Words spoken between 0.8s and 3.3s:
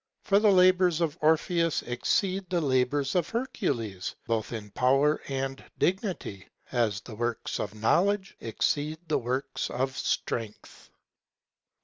of Orpheus exceed the labors of